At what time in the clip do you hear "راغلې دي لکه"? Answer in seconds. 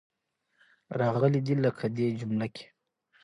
0.99-1.85